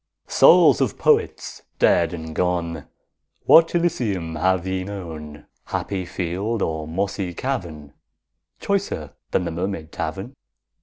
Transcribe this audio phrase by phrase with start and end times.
[0.25, 2.87] Souls of Poets dead and gone,
[3.45, 7.93] What Elysium have ye known, Happy field or mossy cavern,
[8.59, 10.33] Choicer than the Mermaid Tavern?